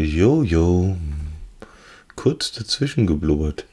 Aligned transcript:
Jojo, 0.00 0.96
kurz 2.16 2.50
dazwischen 2.52 3.06
geblubbert. 3.06 3.66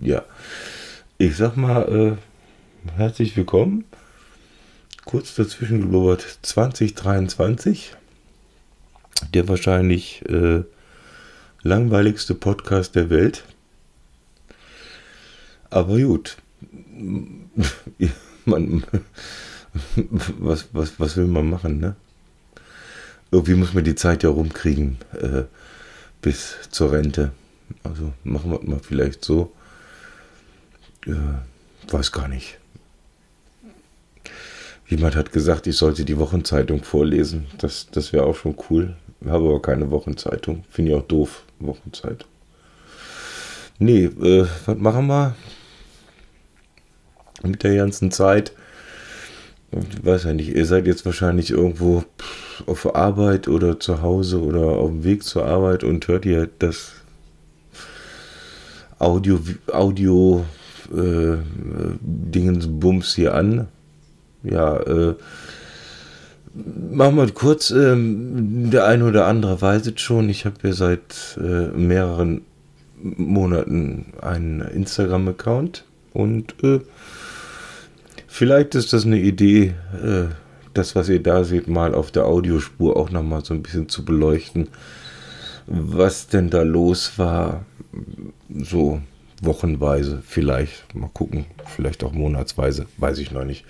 Ja, 0.00 0.24
ich 1.16 1.36
sag 1.36 1.56
mal, 1.56 1.88
äh, 1.88 2.16
herzlich 2.96 3.36
willkommen. 3.36 3.84
Kurz 5.04 5.36
dazwischen 5.36 5.80
geblubbert 5.80 6.40
2023. 6.42 7.94
Der 9.32 9.46
wahrscheinlich 9.46 10.28
äh, 10.28 10.64
langweiligste 11.62 12.34
Podcast 12.34 12.96
der 12.96 13.10
Welt. 13.10 13.44
Aber 15.70 16.00
gut. 16.00 16.36
Man, 18.46 18.84
was, 20.38 20.68
was, 20.72 21.00
was 21.00 21.16
will 21.16 21.26
man 21.26 21.48
machen, 21.48 21.80
ne? 21.80 21.96
Irgendwie 23.30 23.54
muss 23.54 23.72
man 23.74 23.84
die 23.84 23.94
Zeit 23.94 24.22
ja 24.22 24.28
rumkriegen 24.28 24.98
äh, 25.20 25.44
bis 26.20 26.56
zur 26.70 26.92
Rente. 26.92 27.32
Also 27.82 28.12
machen 28.22 28.50
wir 28.50 28.62
mal 28.62 28.80
vielleicht 28.80 29.24
so. 29.24 29.50
Äh, 31.06 31.12
weiß 31.90 32.12
gar 32.12 32.28
nicht. 32.28 32.58
Jemand 34.86 35.16
hat 35.16 35.32
gesagt, 35.32 35.66
ich 35.66 35.76
sollte 35.76 36.04
die 36.04 36.18
Wochenzeitung 36.18 36.84
vorlesen. 36.84 37.46
Das, 37.58 37.88
das 37.90 38.12
wäre 38.12 38.24
auch 38.24 38.36
schon 38.36 38.56
cool. 38.70 38.96
Habe 39.24 39.48
aber 39.48 39.62
keine 39.62 39.90
Wochenzeitung. 39.90 40.64
Finde 40.68 40.92
ich 40.92 40.96
auch 40.96 41.06
doof, 41.06 41.42
Wochenzeitung. 41.58 42.28
Nee, 43.78 44.04
äh, 44.04 44.46
was 44.66 44.76
machen 44.78 45.06
wir? 45.06 45.34
Mit 47.44 47.62
der 47.62 47.76
ganzen 47.76 48.10
Zeit. 48.10 48.52
Ich 49.72 50.04
weiß 50.04 50.24
ja 50.24 50.34
nicht, 50.34 50.54
ihr 50.54 50.66
seid 50.66 50.86
jetzt 50.86 51.04
wahrscheinlich 51.04 51.50
irgendwo 51.50 52.04
auf 52.66 52.94
Arbeit 52.94 53.48
oder 53.48 53.80
zu 53.80 54.02
Hause 54.02 54.40
oder 54.40 54.66
auf 54.66 54.90
dem 54.90 55.04
Weg 55.04 55.24
zur 55.24 55.46
Arbeit 55.46 55.82
und 55.82 56.06
hört 56.06 56.24
ihr 56.26 56.48
das 56.58 56.92
Audio, 58.98 59.40
Audio 59.72 60.44
äh, 60.94 61.36
Dingensbums 62.00 63.14
hier 63.14 63.34
an. 63.34 63.68
Ja, 64.44 64.76
äh, 64.76 65.14
machen 66.54 67.16
wir 67.16 67.30
kurz. 67.32 67.70
Ähm, 67.70 68.70
der 68.70 68.86
eine 68.86 69.04
oder 69.04 69.26
andere 69.26 69.60
weiß 69.60 69.86
es 69.86 70.00
schon. 70.00 70.28
Ich 70.28 70.44
habe 70.44 70.56
ja 70.62 70.72
seit 70.72 71.38
äh, 71.38 71.68
mehreren 71.76 72.42
Monaten 73.02 74.12
einen 74.20 74.60
Instagram-Account 74.60 75.84
und 76.12 76.54
äh, 76.62 76.80
Vielleicht 78.36 78.74
ist 78.74 78.92
das 78.92 79.06
eine 79.06 79.20
Idee, 79.20 79.74
äh, 80.02 80.24
das, 80.72 80.96
was 80.96 81.08
ihr 81.08 81.22
da 81.22 81.44
seht, 81.44 81.68
mal 81.68 81.94
auf 81.94 82.10
der 82.10 82.24
Audiospur 82.24 82.96
auch 82.96 83.10
nochmal 83.10 83.44
so 83.44 83.54
ein 83.54 83.62
bisschen 83.62 83.88
zu 83.88 84.04
beleuchten, 84.04 84.66
was 85.68 86.26
denn 86.26 86.50
da 86.50 86.62
los 86.62 87.16
war, 87.16 87.64
so 88.52 89.00
wochenweise 89.40 90.20
vielleicht, 90.26 90.96
mal 90.96 91.10
gucken, 91.14 91.46
vielleicht 91.64 92.02
auch 92.02 92.10
monatsweise, 92.10 92.86
weiß 92.96 93.18
ich 93.18 93.30
noch 93.30 93.44
nicht. 93.44 93.66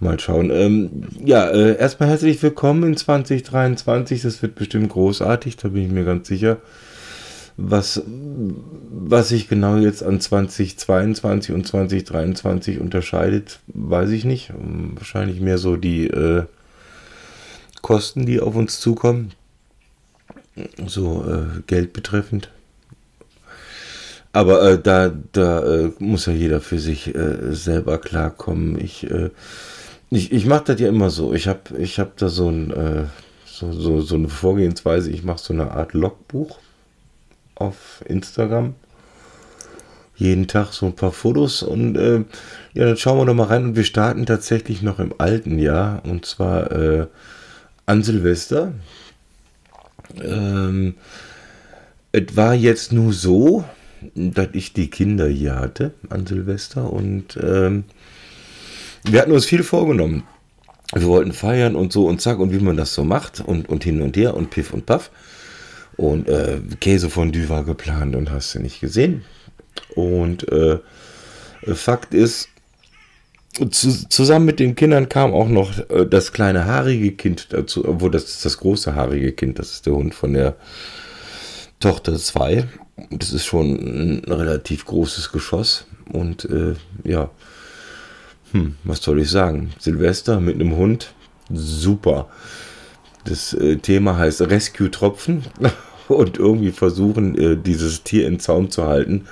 Mal 0.00 0.18
schauen. 0.18 0.48
Ähm, 0.50 1.02
ja, 1.22 1.50
äh, 1.50 1.76
erstmal 1.76 2.08
herzlich 2.08 2.42
willkommen 2.42 2.84
in 2.84 2.96
2023. 2.96 4.22
Das 4.22 4.40
wird 4.40 4.54
bestimmt 4.54 4.88
großartig, 4.88 5.58
da 5.58 5.68
bin 5.68 5.82
ich 5.82 5.92
mir 5.92 6.06
ganz 6.06 6.26
sicher. 6.26 6.56
Was, 7.60 8.00
was 8.06 9.30
sich 9.30 9.48
genau 9.48 9.78
jetzt 9.78 10.04
an 10.04 10.20
2022 10.20 11.52
und 11.52 11.66
2023 11.66 12.78
unterscheidet, 12.78 13.58
weiß 13.66 14.10
ich 14.10 14.24
nicht. 14.24 14.52
Wahrscheinlich 14.94 15.40
mehr 15.40 15.58
so 15.58 15.74
die 15.74 16.06
äh, 16.06 16.44
Kosten, 17.82 18.26
die 18.26 18.38
auf 18.38 18.54
uns 18.54 18.78
zukommen. 18.78 19.32
So 20.86 21.24
äh, 21.28 21.62
Geld 21.66 21.92
betreffend. 21.92 22.48
Aber 24.32 24.62
äh, 24.62 24.80
da, 24.80 25.12
da 25.32 25.64
äh, 25.64 25.90
muss 25.98 26.26
ja 26.26 26.32
jeder 26.32 26.60
für 26.60 26.78
sich 26.78 27.12
äh, 27.12 27.52
selber 27.52 27.98
klarkommen. 27.98 28.78
Ich, 28.80 29.10
äh, 29.10 29.30
ich, 30.10 30.30
ich 30.30 30.46
mache 30.46 30.62
das 30.66 30.80
ja 30.80 30.88
immer 30.88 31.10
so. 31.10 31.34
Ich 31.34 31.48
habe 31.48 31.76
ich 31.76 31.98
hab 31.98 32.16
da 32.18 32.28
so, 32.28 32.48
ein, 32.48 33.08
so, 33.46 33.72
so, 33.72 34.00
so 34.00 34.14
eine 34.14 34.28
Vorgehensweise. 34.28 35.10
Ich 35.10 35.24
mache 35.24 35.40
so 35.40 35.52
eine 35.52 35.72
Art 35.72 35.92
Logbuch 35.92 36.60
auf 37.58 38.02
Instagram. 38.06 38.74
Jeden 40.16 40.48
Tag 40.48 40.72
so 40.72 40.86
ein 40.86 40.96
paar 40.96 41.12
Fotos 41.12 41.62
und 41.62 41.96
äh, 41.96 42.24
ja, 42.74 42.86
dann 42.86 42.96
schauen 42.96 43.18
wir 43.18 43.26
doch 43.26 43.34
mal 43.34 43.44
rein 43.44 43.64
und 43.64 43.76
wir 43.76 43.84
starten 43.84 44.26
tatsächlich 44.26 44.82
noch 44.82 44.98
im 44.98 45.14
alten 45.18 45.58
Jahr 45.58 46.02
und 46.04 46.26
zwar 46.26 46.72
äh, 46.72 47.06
an 47.86 48.02
Silvester. 48.02 48.72
Ähm, 50.20 50.94
es 52.10 52.36
war 52.36 52.54
jetzt 52.54 52.92
nur 52.92 53.12
so, 53.12 53.64
dass 54.14 54.48
ich 54.52 54.72
die 54.72 54.90
Kinder 54.90 55.28
hier 55.28 55.56
hatte 55.56 55.92
an 56.10 56.26
Silvester 56.26 56.92
und 56.92 57.38
ähm, 57.40 57.84
wir 59.04 59.20
hatten 59.20 59.32
uns 59.32 59.46
viel 59.46 59.62
vorgenommen. 59.62 60.24
Wir 60.94 61.06
wollten 61.06 61.32
feiern 61.32 61.76
und 61.76 61.92
so 61.92 62.06
und 62.06 62.20
zack 62.20 62.38
und 62.38 62.52
wie 62.52 62.58
man 62.58 62.76
das 62.76 62.94
so 62.94 63.04
macht 63.04 63.40
und, 63.40 63.68
und 63.68 63.84
hin 63.84 64.02
und 64.02 64.16
her 64.16 64.34
und 64.34 64.50
piff 64.50 64.72
und 64.72 64.86
paff. 64.86 65.10
Und 65.98 66.28
äh, 66.28 66.60
Käsefondue 66.80 67.48
war 67.48 67.64
geplant 67.64 68.14
und 68.14 68.30
hast 68.30 68.54
du 68.54 68.60
nicht 68.60 68.80
gesehen. 68.80 69.24
Und 69.96 70.50
äh, 70.50 70.78
Fakt 71.74 72.14
ist, 72.14 72.48
zu, 73.70 74.08
zusammen 74.08 74.46
mit 74.46 74.60
den 74.60 74.76
Kindern 74.76 75.08
kam 75.08 75.34
auch 75.34 75.48
noch 75.48 75.76
äh, 75.90 76.06
das 76.06 76.32
kleine 76.32 76.66
haarige 76.66 77.12
Kind 77.12 77.52
dazu, 77.52 77.86
obwohl 77.86 78.12
das 78.12 78.24
ist 78.24 78.44
das 78.44 78.58
große 78.58 78.94
haarige 78.94 79.32
Kind, 79.32 79.58
das 79.58 79.72
ist 79.72 79.86
der 79.86 79.94
Hund 79.94 80.14
von 80.14 80.34
der 80.34 80.54
Tochter 81.80 82.16
2. 82.16 82.68
Das 83.10 83.32
ist 83.32 83.46
schon 83.46 83.74
ein 83.74 84.32
relativ 84.32 84.86
großes 84.86 85.32
Geschoss. 85.32 85.86
Und 86.12 86.44
äh, 86.44 86.74
ja, 87.02 87.30
hm, 88.52 88.76
was 88.84 89.02
soll 89.02 89.20
ich 89.20 89.30
sagen? 89.30 89.72
Silvester 89.80 90.38
mit 90.38 90.54
einem 90.54 90.76
Hund, 90.76 91.12
super. 91.52 92.28
Das 93.24 93.52
äh, 93.52 93.76
Thema 93.78 94.16
heißt 94.16 94.42
Rescue 94.42 94.92
Tropfen. 94.92 95.42
und 96.16 96.38
irgendwie 96.38 96.70
versuchen, 96.70 97.36
äh, 97.36 97.56
dieses 97.56 98.02
Tier 98.02 98.26
in 98.26 98.40
Zaum 98.40 98.70
zu 98.70 98.86
halten, 98.86 99.26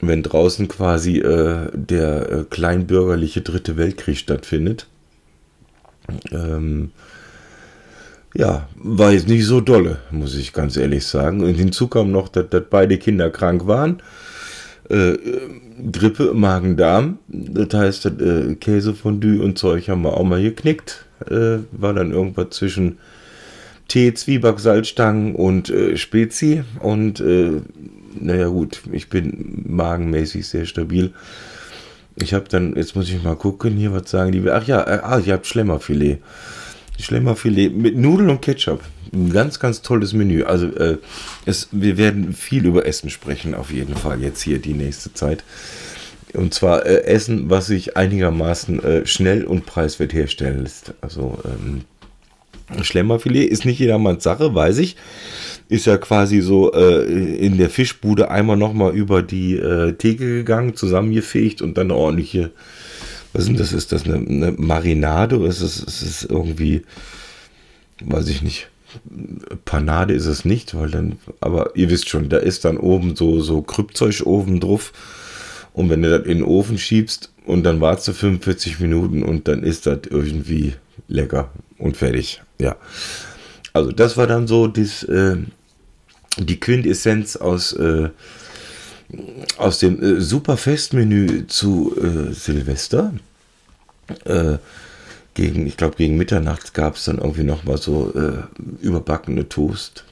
wenn 0.00 0.22
draußen 0.22 0.68
quasi 0.68 1.18
äh, 1.18 1.70
der 1.72 2.30
äh, 2.30 2.44
kleinbürgerliche 2.48 3.40
Dritte 3.40 3.76
Weltkrieg 3.76 4.18
stattfindet. 4.18 4.86
Ähm, 6.30 6.90
ja, 8.34 8.68
war 8.76 9.12
jetzt 9.12 9.28
nicht 9.28 9.46
so 9.46 9.60
dolle, 9.60 9.98
muss 10.10 10.36
ich 10.36 10.52
ganz 10.52 10.76
ehrlich 10.76 11.06
sagen. 11.06 11.42
Und 11.42 11.54
hinzu 11.54 11.88
kam 11.88 12.12
noch, 12.12 12.28
dass, 12.28 12.48
dass 12.50 12.62
beide 12.68 12.98
Kinder 12.98 13.30
krank 13.30 13.66
waren. 13.66 14.02
Äh, 14.88 15.16
Grippe, 15.92 16.34
Magen-Darm. 16.34 17.18
Das 17.28 17.74
heißt, 17.74 18.06
äh, 18.06 18.54
Käsefondue 18.54 19.42
und 19.42 19.58
Zeug 19.58 19.88
haben 19.88 20.02
wir 20.02 20.16
auch 20.16 20.24
mal 20.24 20.42
geknickt. 20.42 21.06
Äh, 21.28 21.58
war 21.72 21.94
dann 21.94 22.12
irgendwas 22.12 22.50
zwischen 22.50 22.98
Tee, 23.88 24.12
Zwieback, 24.12 24.60
Salzstangen 24.60 25.34
und 25.34 25.70
äh, 25.70 25.96
Spezi. 25.96 26.62
Und 26.80 27.20
äh, 27.20 27.62
naja 28.20 28.48
gut, 28.48 28.82
ich 28.92 29.08
bin 29.08 29.64
magenmäßig 29.66 30.46
sehr 30.46 30.66
stabil. 30.66 31.12
Ich 32.16 32.34
habe 32.34 32.48
dann, 32.48 32.76
jetzt 32.76 32.96
muss 32.96 33.08
ich 33.08 33.22
mal 33.22 33.36
gucken 33.36 33.76
hier, 33.76 33.92
was 33.92 34.10
sagen 34.10 34.32
die. 34.32 34.48
Ach 34.50 34.66
ja, 34.66 34.82
äh, 34.82 35.00
ah, 35.02 35.18
ihr 35.24 35.32
habt 35.32 35.46
Schlemmerfilet. 35.46 36.18
Schlemmerfilet 36.98 37.74
mit 37.74 37.96
Nudeln 37.96 38.28
und 38.28 38.42
Ketchup. 38.42 38.82
Ein 39.12 39.32
ganz, 39.32 39.58
ganz 39.58 39.82
tolles 39.82 40.12
Menü. 40.12 40.42
Also 40.42 40.66
äh, 40.66 40.98
es, 41.46 41.68
wir 41.70 41.96
werden 41.96 42.34
viel 42.34 42.66
über 42.66 42.84
Essen 42.86 43.08
sprechen, 43.08 43.54
auf 43.54 43.70
jeden 43.70 43.94
Fall 43.94 44.20
jetzt 44.20 44.42
hier 44.42 44.58
die 44.58 44.74
nächste 44.74 45.14
Zeit. 45.14 45.44
Und 46.34 46.52
zwar 46.52 46.84
äh, 46.84 47.04
Essen, 47.04 47.48
was 47.48 47.68
sich 47.68 47.96
einigermaßen 47.96 48.82
äh, 48.82 49.06
schnell 49.06 49.44
und 49.44 49.64
preiswert 49.64 50.12
herstellen 50.12 50.64
lässt. 50.64 50.92
Also 51.00 51.38
ähm, 51.44 51.82
Schlemmerfilet 52.82 53.48
ist 53.48 53.64
nicht 53.64 53.78
jedermanns 53.78 54.24
Sache, 54.24 54.54
weiß 54.54 54.78
ich. 54.78 54.96
Ist 55.68 55.86
ja 55.86 55.98
quasi 55.98 56.40
so 56.40 56.72
äh, 56.72 57.04
in 57.04 57.58
der 57.58 57.70
Fischbude 57.70 58.30
einmal 58.30 58.56
nochmal 58.56 58.94
über 58.94 59.22
die 59.22 59.56
äh, 59.56 59.92
Theke 59.92 60.24
gegangen, 60.24 60.76
zusammengefegt 60.76 61.62
und 61.62 61.76
dann 61.76 61.90
eine 61.90 61.94
ordentliche, 61.94 62.52
was 63.32 63.48
ist 63.48 63.60
das? 63.60 63.72
Ist 63.72 63.92
das 63.92 64.04
eine, 64.04 64.16
eine 64.16 64.52
Marinade 64.52 65.38
oder 65.38 65.48
ist 65.48 65.60
es, 65.60 65.78
ist 66.02 66.24
irgendwie, 66.24 66.82
weiß 68.02 68.28
ich 68.28 68.42
nicht. 68.42 68.68
Panade 69.66 70.14
ist 70.14 70.26
es 70.26 70.46
nicht, 70.46 70.74
weil 70.74 70.90
dann, 70.90 71.18
aber 71.40 71.76
ihr 71.76 71.90
wisst 71.90 72.08
schon, 72.08 72.30
da 72.30 72.38
ist 72.38 72.64
dann 72.64 72.78
oben 72.78 73.16
so, 73.16 73.40
so 73.40 73.60
Krüppzeug 73.60 74.22
oben 74.24 74.60
drauf. 74.60 74.92
Und 75.74 75.90
wenn 75.90 76.02
du 76.02 76.10
das 76.10 76.26
in 76.26 76.38
den 76.38 76.42
Ofen 76.42 76.78
schiebst 76.78 77.30
und 77.44 77.64
dann 77.64 77.82
wartest 77.82 78.08
du 78.08 78.12
45 78.14 78.80
Minuten 78.80 79.22
und 79.22 79.46
dann 79.46 79.62
ist 79.62 79.86
das 79.86 80.00
irgendwie 80.10 80.72
lecker 81.06 81.50
und 81.78 81.96
fertig. 81.96 82.42
Ja. 82.60 82.76
Also 83.72 83.92
das 83.92 84.16
war 84.16 84.26
dann 84.26 84.46
so 84.46 84.66
dies, 84.66 85.02
äh, 85.04 85.36
die 86.38 86.60
Quintessenz 86.60 87.36
aus 87.36 87.72
äh, 87.72 88.10
aus 89.56 89.78
dem 89.78 90.02
äh, 90.02 90.20
Superfestmenü 90.20 91.46
zu 91.46 91.94
äh, 91.96 92.32
Silvester. 92.32 93.14
Äh, 94.24 94.58
gegen, 95.34 95.66
ich 95.66 95.76
glaube, 95.76 95.96
gegen 95.96 96.16
Mitternacht 96.16 96.74
gab 96.74 96.96
es 96.96 97.04
dann 97.04 97.18
irgendwie 97.18 97.44
nochmal 97.44 97.78
so 97.78 98.12
äh, 98.14 98.42
überbackene 98.84 99.48
Toast 99.48 100.04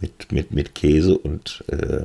mit, 0.00 0.32
mit, 0.32 0.52
mit 0.52 0.74
Käse 0.74 1.16
und 1.18 1.62
äh, 1.68 2.04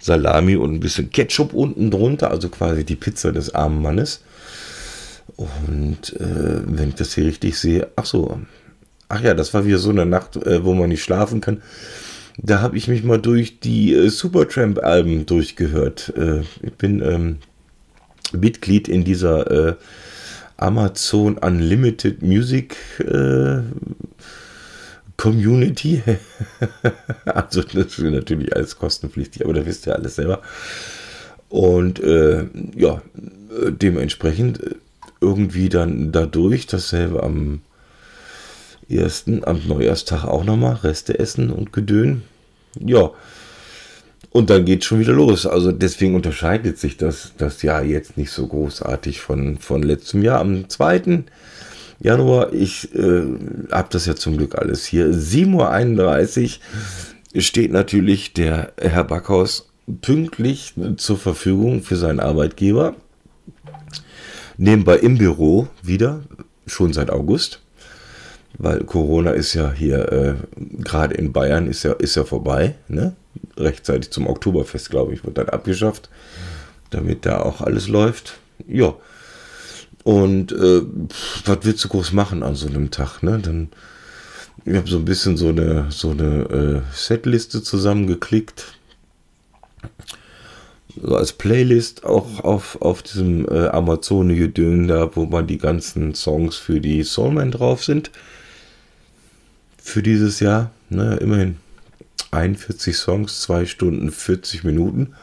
Salami 0.00 0.56
und 0.56 0.74
ein 0.74 0.80
bisschen 0.80 1.10
Ketchup 1.10 1.54
unten 1.54 1.90
drunter, 1.90 2.30
also 2.30 2.48
quasi 2.48 2.84
die 2.84 2.96
Pizza 2.96 3.32
des 3.32 3.54
armen 3.54 3.80
Mannes. 3.80 4.22
Und 5.36 6.14
äh, 6.20 6.60
wenn 6.64 6.90
ich 6.90 6.94
das 6.94 7.14
hier 7.14 7.26
richtig 7.26 7.58
sehe, 7.58 7.88
ach 7.96 8.06
so, 8.06 8.40
ach 9.08 9.20
ja, 9.20 9.34
das 9.34 9.54
war 9.54 9.64
wieder 9.64 9.78
so 9.78 9.90
eine 9.90 10.06
Nacht, 10.06 10.36
äh, 10.36 10.64
wo 10.64 10.74
man 10.74 10.88
nicht 10.88 11.02
schlafen 11.02 11.40
kann. 11.40 11.62
Da 12.36 12.60
habe 12.60 12.76
ich 12.76 12.88
mich 12.88 13.04
mal 13.04 13.20
durch 13.20 13.60
die 13.60 13.94
äh, 13.94 14.08
Supertramp-Alben 14.08 15.26
durchgehört. 15.26 16.12
Äh, 16.16 16.40
ich 16.62 16.72
bin 16.74 17.00
ähm, 17.00 17.38
Mitglied 18.32 18.88
in 18.88 19.04
dieser 19.04 19.50
äh, 19.50 19.74
Amazon 20.56 21.38
Unlimited 21.38 22.22
Music 22.22 22.76
äh, 22.98 23.62
Community. 25.16 26.02
also 27.24 27.62
das 27.62 27.98
ist 27.98 28.00
natürlich 28.00 28.54
alles 28.54 28.76
kostenpflichtig, 28.76 29.44
aber 29.44 29.54
da 29.54 29.64
wisst 29.64 29.86
ihr 29.86 29.94
alles 29.94 30.16
selber. 30.16 30.42
Und 31.48 32.00
ja, 32.74 33.00
dementsprechend 33.80 34.58
irgendwie 35.24 35.68
dann 35.68 36.12
dadurch 36.12 36.66
dasselbe 36.66 37.22
am 37.22 37.60
ersten, 38.88 39.44
am 39.44 39.60
Neujahrstag 39.66 40.24
auch 40.24 40.44
nochmal 40.44 40.74
Reste 40.76 41.18
essen 41.18 41.50
und 41.50 41.72
Gedön. 41.72 42.22
Ja. 42.78 43.10
Und 44.30 44.50
dann 44.50 44.64
geht 44.64 44.84
schon 44.84 44.98
wieder 44.98 45.12
los. 45.12 45.46
Also 45.46 45.70
deswegen 45.70 46.14
unterscheidet 46.16 46.78
sich 46.78 46.96
das, 46.96 47.32
das 47.38 47.62
Jahr 47.62 47.84
jetzt 47.84 48.16
nicht 48.16 48.30
so 48.30 48.46
großartig 48.46 49.20
von, 49.20 49.58
von 49.58 49.82
letztem 49.82 50.22
Jahr. 50.22 50.40
Am 50.40 50.68
2. 50.68 51.24
Januar, 52.00 52.52
ich 52.52 52.92
äh, 52.94 53.22
habe 53.70 53.88
das 53.90 54.06
ja 54.06 54.16
zum 54.16 54.36
Glück 54.36 54.56
alles 54.56 54.84
hier. 54.84 55.06
7.31 55.06 56.58
Uhr 57.34 57.40
steht 57.40 57.70
natürlich 57.70 58.32
der 58.32 58.72
Herr 58.80 59.04
Backhaus 59.04 59.68
pünktlich 60.02 60.74
zur 60.96 61.16
Verfügung 61.16 61.82
für 61.82 61.96
seinen 61.96 62.20
Arbeitgeber. 62.20 62.96
Nebenbei 64.56 64.96
im 64.98 65.18
Büro 65.18 65.68
wieder, 65.82 66.22
schon 66.66 66.92
seit 66.92 67.10
August. 67.10 67.60
Weil 68.56 68.84
Corona 68.84 69.32
ist 69.32 69.54
ja 69.54 69.72
hier, 69.72 70.12
äh, 70.12 70.34
gerade 70.56 71.14
in 71.14 71.32
Bayern, 71.32 71.66
ist 71.66 71.82
ja, 71.82 71.92
ist 71.92 72.14
ja 72.14 72.24
vorbei. 72.24 72.76
Ne? 72.88 73.16
Rechtzeitig 73.56 74.10
zum 74.10 74.28
Oktoberfest, 74.28 74.90
glaube 74.90 75.12
ich, 75.12 75.24
wird 75.24 75.38
dann 75.38 75.48
abgeschafft, 75.48 76.08
damit 76.90 77.26
da 77.26 77.40
auch 77.40 77.60
alles 77.60 77.88
läuft. 77.88 78.38
Ja. 78.68 78.94
Und 80.04 80.52
äh, 80.52 80.82
was 81.46 81.58
willst 81.62 81.84
du 81.84 81.88
groß 81.88 82.12
machen 82.12 82.42
an 82.42 82.54
so 82.54 82.68
einem 82.68 82.90
Tag? 82.90 83.22
Ne? 83.22 83.40
Dann, 83.40 83.70
ich 84.64 84.76
habe 84.76 84.88
so 84.88 84.98
ein 84.98 85.04
bisschen 85.04 85.36
so 85.36 85.48
eine, 85.48 85.86
so 85.90 86.10
eine 86.10 86.82
äh, 86.92 86.94
Setliste 86.94 87.62
zusammengeklickt. 87.62 88.66
So 91.00 91.16
als 91.16 91.32
Playlist 91.32 92.04
auch 92.04 92.44
auf, 92.44 92.80
auf 92.80 93.02
diesem 93.02 93.48
äh, 93.48 93.68
Amazon-Gedön 93.68 94.88
da, 94.88 95.14
wo 95.16 95.26
man 95.26 95.46
die 95.46 95.58
ganzen 95.58 96.14
Songs 96.14 96.56
für 96.56 96.80
die 96.80 97.02
Soulman 97.02 97.50
drauf 97.50 97.84
sind. 97.84 98.10
Für 99.78 100.02
dieses 100.02 100.40
Jahr. 100.40 100.70
Ne? 100.90 101.16
Immerhin 101.16 101.56
41 102.30 102.96
Songs, 102.96 103.40
2 103.42 103.66
Stunden 103.66 104.10
40 104.10 104.64
Minuten. 104.64 105.14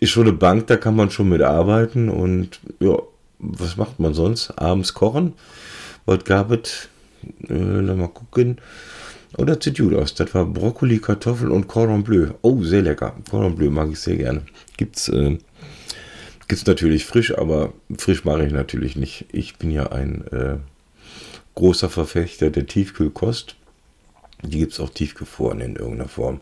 Ist 0.00 0.10
schon 0.10 0.26
eine 0.26 0.36
Bank, 0.36 0.66
da 0.66 0.76
kann 0.76 0.96
man 0.96 1.10
schon 1.10 1.28
mit 1.28 1.42
arbeiten 1.42 2.08
und 2.08 2.60
ja, 2.80 2.98
was 3.38 3.76
macht 3.76 3.98
man 3.98 4.14
sonst? 4.14 4.50
Abends 4.58 4.94
kochen. 4.94 5.34
Was 6.04 6.24
gab 6.24 6.50
es? 6.50 6.88
Äh, 7.48 7.54
mal 7.54 8.08
gucken. 8.08 8.58
Oh, 9.38 9.44
das 9.44 9.58
sieht 9.62 9.78
gut 9.78 9.94
aus. 9.94 10.14
Das 10.14 10.34
war 10.34 10.46
Brokkoli, 10.46 10.98
Kartoffeln 10.98 11.50
und 11.50 11.68
Cordon 11.68 12.04
Bleu. 12.04 12.28
Oh, 12.42 12.62
sehr 12.62 12.82
lecker. 12.82 13.14
Cordon 13.30 13.56
Bleu 13.56 13.70
mag 13.70 13.90
ich 13.90 13.98
sehr 13.98 14.16
gerne. 14.16 14.42
Gibt's, 14.76 15.08
äh, 15.08 15.38
gibt's 16.48 16.66
natürlich 16.66 17.04
frisch, 17.04 17.36
aber 17.36 17.72
frisch 17.96 18.24
mache 18.24 18.46
ich 18.46 18.52
natürlich 18.52 18.96
nicht. 18.96 19.26
Ich 19.32 19.56
bin 19.56 19.70
ja 19.70 19.90
ein 19.92 20.26
äh, 20.28 20.56
großer 21.54 21.88
Verfechter 21.88 22.50
der 22.50 22.66
Tiefkühlkost. 22.66 23.56
Die 24.42 24.58
gibt 24.58 24.72
es 24.72 24.80
auch 24.80 24.90
tiefgefroren 24.90 25.60
in 25.60 25.76
irgendeiner 25.76 26.08
Form. 26.08 26.40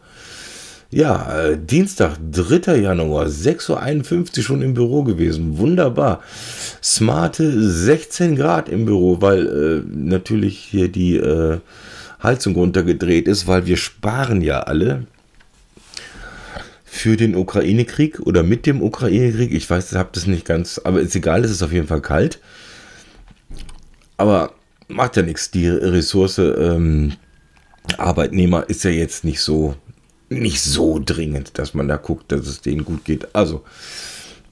Ja, 0.90 1.46
äh, 1.46 1.58
Dienstag, 1.58 2.18
3. 2.30 2.76
Januar, 2.76 3.26
6.51 3.26 4.38
Uhr 4.38 4.42
schon 4.44 4.62
im 4.62 4.74
Büro 4.74 5.02
gewesen. 5.02 5.58
Wunderbar. 5.58 6.22
Smarte 6.82 7.68
16 7.68 8.36
Grad 8.36 8.68
im 8.68 8.84
Büro, 8.84 9.20
weil 9.20 9.46
äh, 9.46 9.82
natürlich 9.92 10.58
hier 10.58 10.88
die 10.88 11.16
äh, 11.16 11.58
Heizung 12.22 12.54
runtergedreht 12.54 13.26
ist, 13.26 13.46
weil 13.46 13.66
wir 13.66 13.76
sparen 13.76 14.40
ja 14.40 14.60
alle 14.60 15.06
für 16.94 17.16
den 17.16 17.34
Ukraine-Krieg 17.34 18.20
oder 18.20 18.44
mit 18.44 18.66
dem 18.66 18.80
Ukraine-Krieg. 18.80 19.52
Ich 19.52 19.68
weiß, 19.68 19.90
ich 19.90 19.98
habe 19.98 20.10
das 20.12 20.28
nicht 20.28 20.46
ganz, 20.46 20.80
aber 20.82 21.00
ist 21.00 21.16
egal, 21.16 21.44
es 21.44 21.50
ist 21.50 21.62
auf 21.62 21.72
jeden 21.72 21.88
Fall 21.88 22.00
kalt. 22.00 22.38
Aber 24.16 24.54
macht 24.86 25.16
ja 25.16 25.22
nichts. 25.22 25.50
Die 25.50 25.68
Ressource 25.68 26.38
ähm, 26.38 27.14
Arbeitnehmer 27.98 28.68
ist 28.68 28.84
ja 28.84 28.90
jetzt 28.90 29.24
nicht 29.24 29.40
so 29.40 29.74
nicht 30.28 30.62
so 30.62 31.00
dringend, 31.04 31.58
dass 31.58 31.74
man 31.74 31.88
da 31.88 31.96
guckt, 31.96 32.30
dass 32.30 32.46
es 32.46 32.60
denen 32.60 32.84
gut 32.84 33.04
geht. 33.04 33.34
Also 33.34 33.64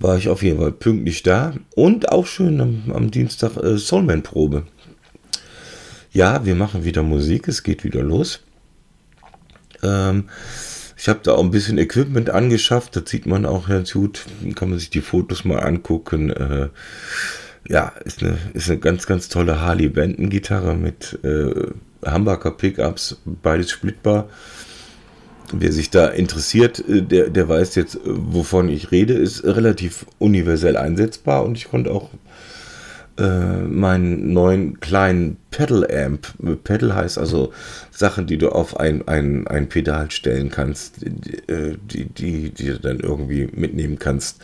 war 0.00 0.16
ich 0.18 0.28
auf 0.28 0.42
jeden 0.42 0.58
Fall 0.58 0.72
pünktlich 0.72 1.22
da 1.22 1.54
und 1.76 2.10
auch 2.10 2.26
schön 2.26 2.60
am, 2.60 2.92
am 2.92 3.12
Dienstag 3.12 3.56
äh, 3.56 3.78
Soulman-Probe. 3.78 4.64
Ja, 6.12 6.44
wir 6.44 6.56
machen 6.56 6.84
wieder 6.84 7.04
Musik, 7.04 7.46
es 7.46 7.62
geht 7.62 7.84
wieder 7.84 8.02
los. 8.02 8.40
Ähm, 9.82 10.28
ich 11.02 11.08
habe 11.08 11.18
da 11.24 11.32
auch 11.32 11.42
ein 11.42 11.50
bisschen 11.50 11.78
Equipment 11.78 12.30
angeschafft, 12.30 12.94
das 12.94 13.10
sieht 13.10 13.26
man 13.26 13.44
auch 13.44 13.66
ganz 13.66 13.92
gut. 13.92 14.24
Kann 14.54 14.70
man 14.70 14.78
sich 14.78 14.88
die 14.88 15.00
Fotos 15.00 15.44
mal 15.44 15.58
angucken. 15.58 16.30
Äh, 16.30 16.68
ja, 17.68 17.88
ist 18.04 18.22
eine, 18.22 18.38
ist 18.54 18.70
eine 18.70 18.78
ganz, 18.78 19.08
ganz 19.08 19.28
tolle 19.28 19.60
Harley 19.60 19.88
Benton 19.88 20.30
Gitarre 20.30 20.76
mit 20.76 21.18
äh, 21.24 21.72
Hamburger 22.06 22.52
Pickups, 22.52 23.16
beides 23.24 23.72
splittbar. 23.72 24.28
Wer 25.52 25.72
sich 25.72 25.90
da 25.90 26.06
interessiert, 26.06 26.88
äh, 26.88 27.02
der, 27.02 27.30
der 27.30 27.48
weiß 27.48 27.74
jetzt, 27.74 27.96
äh, 27.96 28.00
wovon 28.04 28.68
ich 28.68 28.92
rede, 28.92 29.14
ist 29.14 29.42
relativ 29.42 30.06
universell 30.20 30.76
einsetzbar 30.76 31.44
und 31.44 31.58
ich 31.58 31.68
konnte 31.68 31.90
auch 31.90 32.10
äh, 33.18 33.62
meinen 33.62 34.32
neuen 34.32 34.80
kleinen 34.80 35.36
Pedal 35.50 35.86
Amp, 35.90 36.28
Pedal 36.64 36.94
heißt 36.94 37.18
also 37.18 37.52
Sachen, 37.90 38.26
die 38.26 38.38
du 38.38 38.50
auf 38.50 38.80
ein, 38.80 39.06
ein, 39.06 39.46
ein 39.46 39.68
Pedal 39.68 40.10
stellen 40.10 40.50
kannst, 40.50 40.96
die, 41.02 41.36
äh, 41.48 41.76
die, 41.82 42.06
die, 42.06 42.50
die 42.50 42.66
du 42.66 42.80
dann 42.80 43.00
irgendwie 43.00 43.48
mitnehmen 43.52 43.98
kannst. 43.98 44.40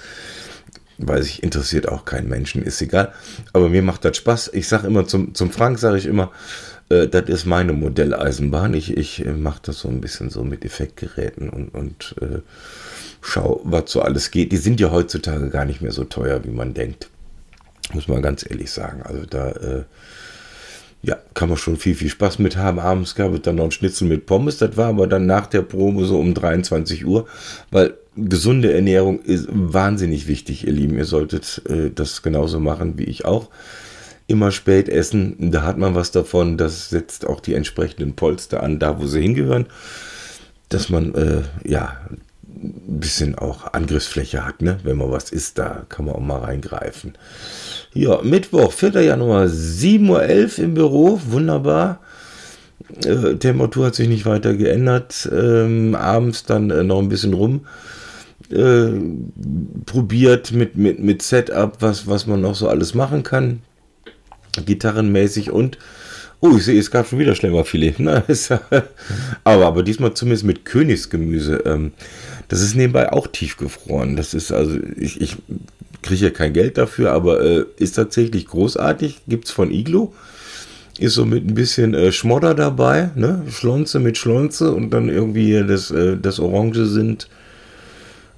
Weiß 0.99 1.27
ich, 1.27 1.45
interessiert 1.45 1.89
auch 1.89 2.05
keinen 2.05 2.29
Menschen, 2.29 2.63
ist 2.63 2.83
egal. 2.83 3.13
Aber 3.53 3.69
mir 3.69 3.83
macht 3.83 4.05
das 4.05 4.17
Spaß. 4.17 4.51
Ich 4.53 4.67
sage 4.67 4.89
immer 4.89 5.07
zum, 5.07 5.33
zum 5.33 5.51
Frank, 5.51 5.79
sage 5.79 5.97
ich 5.97 6.07
immer, 6.07 6.33
äh, 6.89 7.07
das 7.09 7.29
ist 7.29 7.47
meine 7.47 7.73
Modelleisenbahn. 7.73 8.75
Ich, 8.75 8.97
ich 8.97 9.25
mache 9.25 9.61
das 9.63 9.79
so 9.79 9.89
ein 9.89 10.01
bisschen 10.01 10.31
so 10.31 10.45
mit 10.45 10.65
Effektgeräten 10.65 11.49
und, 11.51 11.69
und 11.69 12.17
äh, 12.21 12.41
schau, 13.23 13.61
was 13.65 13.91
so 13.91 14.03
alles 14.03 14.31
geht. 14.31 14.53
Die 14.53 14.57
sind 14.57 14.81
ja 14.81 14.91
heutzutage 14.91 15.51
gar 15.51 15.65
nicht 15.65 15.81
mehr 15.81 15.93
so 15.93 16.05
teuer, 16.05 16.45
wie 16.45 16.51
man 16.51 16.75
denkt. 16.75 17.09
Muss 17.95 18.09
man 18.09 18.23
ganz 18.23 18.45
ehrlich 18.49 18.71
sagen. 18.71 19.03
Also 19.03 19.25
da 19.25 19.51
äh, 19.51 19.85
ja, 21.03 21.17
kann 21.35 21.49
man 21.49 21.59
schon 21.59 21.77
viel, 21.77 21.95
viel 21.95 22.09
Spaß 22.09 22.39
mit 22.39 22.57
haben. 22.57 22.79
Abends 22.79 23.15
gab 23.15 23.33
es 23.33 23.43
dann 23.43 23.57
noch 23.57 23.65
ein 23.65 23.71
Schnitzel 23.71 24.09
mit 24.09 24.27
Pommes. 24.27 24.59
Das 24.59 24.77
war 24.77 24.89
aber 24.89 25.07
dann 25.07 25.27
nach 25.27 25.47
der 25.47 25.63
Probe 25.63 26.05
so 26.05 26.19
um 26.19 26.35
23 26.35 27.07
Uhr, 27.07 27.27
weil 27.71 27.95
gesunde 28.17 28.73
Ernährung 28.73 29.21
ist 29.21 29.47
wahnsinnig 29.51 30.27
wichtig, 30.27 30.67
ihr 30.67 30.73
Lieben. 30.73 30.97
Ihr 30.99 31.05
solltet 31.05 31.63
äh, 31.69 31.91
das 31.95 32.23
genauso 32.23 32.59
machen 32.59 32.99
wie 32.99 33.05
ich 33.05 33.25
auch 33.25 33.49
immer 34.27 34.53
spät 34.53 34.89
essen. 34.89 35.51
Da 35.51 35.63
hat 35.63 35.79
man 35.79 35.95
was 35.95 36.11
davon. 36.11 36.59
Das 36.59 36.91
setzt 36.91 37.27
auch 37.27 37.41
die 37.41 37.55
entsprechenden 37.55 38.15
Polster 38.15 38.63
an, 38.63 38.79
da 38.79 39.01
wo 39.01 39.07
sie 39.07 39.23
hingehören. 39.23 39.67
Dass 40.69 40.91
man 40.91 41.15
äh, 41.15 41.43
ja 41.65 41.97
ein 42.63 43.01
bisschen 43.01 43.37
auch 43.37 43.73
Angriffsfläche 43.73 44.45
hat, 44.45 44.63
ne? 44.63 44.79
wenn 44.83 44.97
man 44.97 45.11
was 45.11 45.31
isst, 45.31 45.59
da 45.59 45.85
kann 45.89 46.07
man 46.07 46.15
auch 46.15 46.21
mal 46.21 46.41
reingreifen. 46.41 47.15
Ja, 47.95 48.21
Mittwoch, 48.23 48.73
4. 48.73 49.01
Januar, 49.03 49.47
7.11 49.47 50.59
Uhr 50.59 50.65
im 50.65 50.75
Büro, 50.75 51.21
wunderbar. 51.27 52.01
Äh, 53.05 53.35
Temperatur 53.37 53.87
hat 53.87 53.95
sich 53.95 54.09
nicht 54.09 54.27
weiter 54.27 54.55
geändert. 54.55 55.29
Ähm, 55.33 55.95
abends 55.95 56.45
dann 56.45 56.71
äh, 56.71 56.83
noch 56.83 56.99
ein 56.99 57.09
bisschen 57.09 57.35
rum. 57.35 57.67
Äh, 58.51 58.89
probiert 59.85 60.53
mit, 60.53 60.77
mit, 60.77 60.99
mit 60.99 61.23
Setup, 61.23 61.77
was, 61.81 62.07
was 62.07 62.27
man 62.27 62.41
noch 62.41 62.55
so 62.55 62.69
alles 62.69 62.95
machen 62.95 63.23
kann 63.23 63.61
gitarrenmäßig 64.65 65.51
und 65.51 65.79
Oh, 66.41 66.57
ich 66.57 66.65
sehe, 66.65 66.79
es 66.79 66.91
gab 66.91 67.09
schon 67.09 67.19
wieder 67.19 67.35
Schlemmerfilet. 67.35 67.97
Na, 67.99 68.19
ist 68.29 68.51
ja, 68.51 68.61
aber, 69.45 69.67
aber 69.67 69.83
diesmal 69.83 70.15
zumindest 70.15 70.45
mit 70.45 70.65
Königsgemüse. 70.65 71.63
Ähm, 71.67 71.93
das 72.49 72.63
ist 72.63 72.77
nebenbei 72.77 73.13
auch 73.13 73.27
tiefgefroren. 73.27 74.17
Das 74.17 74.35
ist 74.35 74.53
also, 74.53 74.79
ich, 74.97 75.21
ich 75.21 75.37
kriege 76.03 76.27
ja 76.27 76.31
kein 76.31 76.53
Geld 76.53 76.79
dafür, 76.79 77.13
aber 77.13 77.43
äh, 77.43 77.65
ist 77.79 77.97
tatsächlich 77.97 78.47
großartig. 78.47 79.23
Gibt 79.27 79.47
es 79.47 79.51
von 79.51 79.73
Iglo. 79.73 80.15
Ist 80.99 81.15
so 81.15 81.25
mit 81.25 81.47
ein 81.47 81.55
bisschen 81.55 81.95
äh, 81.95 82.13
Schmodder 82.13 82.55
dabei, 82.55 83.11
ne? 83.15 83.45
Schlonze 83.51 84.01
mit 84.01 84.17
Schlonze 84.17 84.73
und 84.73 84.91
dann 84.91 85.09
irgendwie 85.09 85.63
das, 85.67 85.91
äh, 85.91 86.17
das 86.17 86.41
Orange 86.41 86.87
sind 86.87 87.29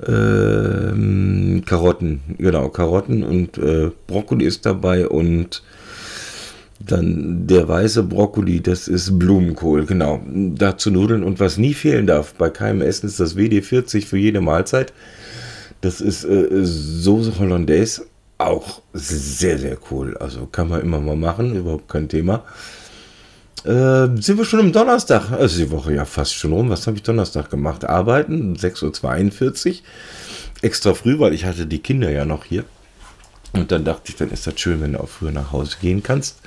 ähm, 0.06 1.62
Karotten. 1.66 2.20
Genau, 2.38 2.68
Karotten 2.68 3.22
und 3.22 3.58
äh, 3.58 3.90
Brokkoli 4.06 4.44
ist 4.46 4.64
dabei 4.66 5.06
und 5.06 5.62
dann 6.80 7.46
der 7.46 7.68
weiße 7.68 8.02
Brokkoli, 8.02 8.60
das 8.60 8.88
ist 8.88 9.18
Blumenkohl, 9.18 9.84
genau. 9.84 10.20
Dazu 10.26 10.90
Nudeln 10.90 11.22
und 11.22 11.38
was 11.38 11.58
nie 11.58 11.74
fehlen 11.74 12.06
darf 12.06 12.34
bei 12.34 12.48
keinem 12.48 12.80
Essen 12.80 13.06
ist 13.06 13.20
das 13.20 13.36
WD40 13.36 14.06
für 14.06 14.16
jede 14.16 14.40
Mahlzeit. 14.40 14.92
Das 15.82 16.00
ist 16.00 16.24
äh, 16.24 16.48
Soße 16.64 17.38
Hollandaise, 17.38 18.06
auch 18.38 18.80
sehr, 18.94 19.58
sehr 19.58 19.76
cool. 19.90 20.16
Also 20.16 20.46
kann 20.46 20.68
man 20.68 20.80
immer 20.80 21.00
mal 21.00 21.16
machen, 21.16 21.54
überhaupt 21.54 21.88
kein 21.88 22.08
Thema. 22.08 22.44
Äh, 23.64 24.08
sind 24.16 24.38
wir 24.38 24.44
schon 24.46 24.60
am 24.60 24.72
Donnerstag? 24.72 25.30
Also 25.32 25.62
die 25.62 25.70
Woche 25.70 25.94
ja 25.94 26.06
fast 26.06 26.34
schon 26.34 26.52
rum. 26.52 26.70
Was 26.70 26.86
habe 26.86 26.96
ich 26.96 27.02
Donnerstag 27.02 27.50
gemacht? 27.50 27.84
Arbeiten, 27.84 28.56
6.42 28.56 29.68
Uhr. 29.68 29.74
Extra 30.62 30.94
früh, 30.94 31.18
weil 31.18 31.34
ich 31.34 31.44
hatte 31.44 31.66
die 31.66 31.80
Kinder 31.80 32.10
ja 32.10 32.24
noch 32.24 32.44
hier. 32.44 32.64
Und 33.52 33.72
dann 33.72 33.84
dachte 33.84 34.10
ich, 34.10 34.16
dann 34.16 34.30
ist 34.30 34.46
das 34.46 34.58
schön, 34.60 34.80
wenn 34.80 34.92
du 34.92 35.00
auch 35.00 35.08
früher 35.08 35.32
nach 35.32 35.52
Hause 35.52 35.76
gehen 35.80 36.02
kannst. 36.02 36.38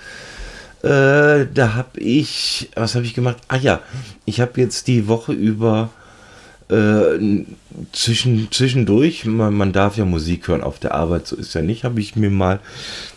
Äh, 0.84 1.48
da 1.54 1.74
habe 1.76 2.00
ich, 2.00 2.70
was 2.76 2.96
habe 2.96 3.06
ich 3.06 3.14
gemacht? 3.14 3.38
Ah 3.48 3.58
ja, 3.58 3.82
ich 4.26 4.42
habe 4.42 4.60
jetzt 4.60 4.88
die 4.88 5.08
Woche 5.08 5.34
über 5.34 5.90
äh, 6.70 7.46
zwischen, 7.92 8.52
zwischendurch, 8.52 9.26
man, 9.26 9.54
man, 9.54 9.74
darf 9.74 9.98
ja 9.98 10.06
Musik 10.06 10.48
hören 10.48 10.62
auf 10.62 10.80
der 10.80 10.94
Arbeit, 10.94 11.28
so 11.28 11.36
ist 11.36 11.54
ja 11.54 11.62
nicht, 11.62 11.84
habe 11.84 12.00
ich 12.00 12.16
mir 12.16 12.30
mal 12.30 12.60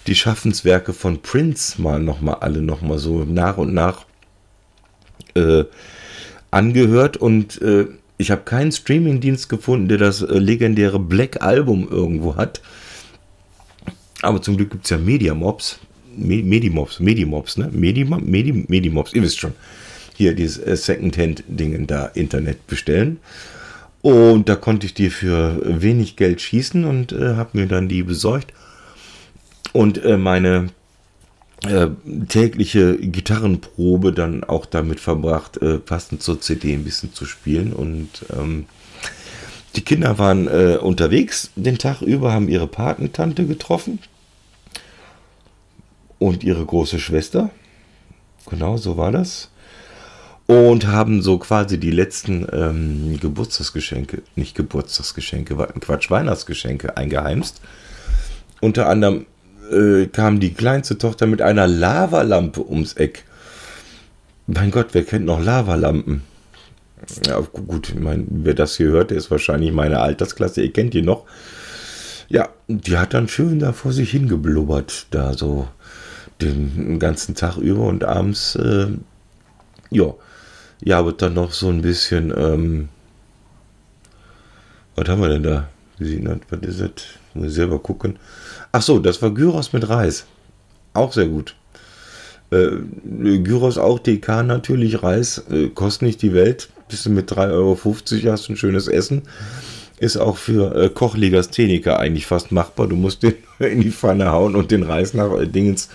die 0.06 0.14
Schaffenswerke 0.14 0.92
von 0.92 1.22
Prince 1.22 1.80
mal 1.80 2.00
nochmal 2.00 2.36
alle 2.40 2.60
nochmal 2.60 2.98
so 2.98 3.24
nach 3.24 3.56
und 3.56 3.74
nach 3.74 4.04
äh, 5.34 5.64
angehört 6.50 7.16
und 7.16 7.60
äh, 7.62 7.86
ich 8.18 8.30
habe 8.30 8.42
keinen 8.42 8.72
Streamingdienst 8.72 9.48
gefunden, 9.48 9.88
der 9.88 9.98
das 9.98 10.22
äh, 10.22 10.38
legendäre 10.38 10.98
Black 10.98 11.42
Album 11.42 11.88
irgendwo 11.90 12.36
hat. 12.36 12.62
Aber 14.22 14.40
zum 14.42 14.56
Glück 14.56 14.70
gibt 14.70 14.84
es 14.84 14.90
ja 14.90 14.98
Mediamobs. 14.98 15.78
Medimobs, 16.16 16.98
Medimobs, 16.98 17.58
ne? 17.58 17.68
Medimobs, 17.70 18.24
Medi, 18.24 18.64
Medimobs, 18.68 19.12
ihr 19.12 19.22
wisst 19.22 19.38
schon. 19.38 19.52
Hier 20.16 20.34
dieses 20.34 20.58
äh, 20.58 20.76
Secondhand-Dingen 20.76 21.86
da 21.86 22.06
Internet 22.06 22.66
bestellen. 22.66 23.18
Und 24.00 24.48
da 24.48 24.56
konnte 24.56 24.86
ich 24.86 24.94
die 24.94 25.10
für 25.10 25.60
wenig 25.64 26.16
Geld 26.16 26.40
schießen 26.40 26.84
und 26.84 27.12
äh, 27.12 27.34
habe 27.34 27.58
mir 27.58 27.66
dann 27.66 27.88
die 27.88 28.02
besorgt. 28.02 28.52
Und 29.72 30.02
äh, 30.04 30.16
meine 30.16 30.68
äh, 31.64 31.88
tägliche 32.28 32.96
Gitarrenprobe 32.96 34.12
dann 34.12 34.44
auch 34.44 34.64
damit 34.64 35.00
verbracht, 35.00 35.60
äh, 35.60 35.78
passend 35.78 36.22
zur 36.22 36.40
CD 36.40 36.72
ein 36.72 36.84
bisschen 36.84 37.12
zu 37.12 37.26
spielen. 37.26 37.72
Und 37.72 38.24
ähm, 38.34 38.66
die 39.76 39.82
Kinder 39.82 40.18
waren 40.18 40.48
äh, 40.48 40.78
unterwegs 40.80 41.50
den 41.54 41.78
Tag 41.78 42.00
über, 42.00 42.32
haben 42.32 42.48
ihre 42.48 42.66
Patentante 42.66 43.46
getroffen 43.46 43.98
und 46.18 46.42
ihre 46.42 46.64
große 46.64 46.98
Schwester. 46.98 47.50
Genau, 48.48 48.76
so 48.76 48.96
war 48.96 49.12
das. 49.12 49.50
Und 50.46 50.86
haben 50.86 51.22
so 51.22 51.38
quasi 51.38 51.78
die 51.78 51.90
letzten 51.90 52.46
ähm, 52.52 53.18
Geburtstagsgeschenke, 53.20 54.22
nicht 54.36 54.54
Geburtstagsgeschenke, 54.54 55.56
Quatsch, 55.80 56.10
Weihnachtsgeschenke 56.10 56.96
eingeheimst. 56.96 57.60
Unter 58.60 58.88
anderem 58.88 59.26
äh, 59.72 60.06
kam 60.06 60.38
die 60.38 60.54
kleinste 60.54 60.98
Tochter 60.98 61.26
mit 61.26 61.42
einer 61.42 61.66
Lavalampe 61.66 62.64
ums 62.64 62.94
Eck. 62.94 63.24
Mein 64.46 64.70
Gott, 64.70 64.88
wer 64.92 65.04
kennt 65.04 65.26
noch 65.26 65.42
Lavalampen? 65.42 66.22
Ja, 67.26 67.40
gut, 67.40 67.90
ich 67.90 68.00
meine, 68.00 68.24
wer 68.28 68.54
das 68.54 68.76
hier 68.76 68.88
hört, 68.88 69.10
der 69.10 69.18
ist 69.18 69.30
wahrscheinlich 69.30 69.72
meine 69.72 70.00
Altersklasse. 70.00 70.62
Ihr 70.62 70.72
kennt 70.72 70.94
die 70.94 71.02
noch. 71.02 71.24
Ja, 72.28 72.48
die 72.68 72.98
hat 72.98 73.14
dann 73.14 73.28
schön 73.28 73.60
da 73.60 73.72
vor 73.72 73.92
sich 73.92 74.10
hingeblubbert, 74.10 75.06
da 75.10 75.34
so 75.34 75.68
den 76.40 76.98
ganzen 76.98 77.34
Tag 77.34 77.56
über 77.56 77.84
und 77.84 78.04
abends, 78.04 78.56
äh, 78.56 78.88
ja, 79.90 80.14
ja, 80.84 81.04
wird 81.04 81.22
dann 81.22 81.34
noch 81.34 81.52
so 81.52 81.68
ein 81.68 81.82
bisschen, 81.82 82.32
ähm, 82.36 82.88
was 84.94 85.08
haben 85.08 85.20
wir 85.20 85.28
denn 85.28 85.42
da? 85.42 85.68
Wie? 85.98 86.22
Was 86.50 86.60
ist 86.60 86.80
das? 86.80 86.90
Muss 87.34 87.48
ich 87.48 87.54
selber 87.54 87.78
gucken. 87.78 88.18
Ach 88.72 88.82
so, 88.82 88.98
das 88.98 89.20
war 89.22 89.30
Gyros 89.30 89.72
mit 89.72 89.88
Reis. 89.88 90.26
Auch 90.92 91.12
sehr 91.12 91.28
gut. 91.28 91.54
Äh, 92.50 92.68
Gyros 93.04 93.78
auch 93.78 93.98
DK 93.98 94.42
natürlich, 94.42 95.02
Reis, 95.02 95.44
äh, 95.50 95.68
kostet 95.68 96.02
nicht 96.02 96.22
die 96.22 96.32
Welt. 96.32 96.68
Bist 96.88 97.06
du 97.06 97.10
mit 97.10 97.30
3,50 97.30 97.52
Euro, 97.52 98.32
hast 98.32 98.48
ein 98.48 98.56
schönes 98.56 98.88
Essen. 98.88 99.22
Ist 99.98 100.18
auch 100.18 100.36
für 100.36 100.74
äh, 100.74 100.88
Kochlegastheniker 100.90 101.98
eigentlich 101.98 102.26
fast 102.26 102.52
machbar. 102.52 102.86
Du 102.86 102.96
musst 102.96 103.22
den 103.22 103.34
in 103.58 103.80
die 103.80 103.90
Pfanne 103.90 104.30
hauen 104.30 104.54
und 104.54 104.70
den 104.70 104.82
Reis 104.82 105.14
nach 105.14 105.32
äh, 105.38 105.46
Dingens 105.46 105.88